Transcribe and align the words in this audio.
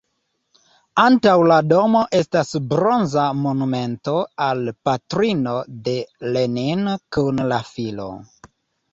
Antaŭ 1.01 1.33
la 1.49 1.57
domo 1.73 1.99
estas 2.19 2.53
bronza 2.71 3.25
monumento 3.41 4.15
al 4.45 4.71
patrino 4.89 5.53
de 5.89 5.93
Lenin 6.37 6.89
kun 7.17 7.43
la 7.53 7.61
filo. 7.69 8.09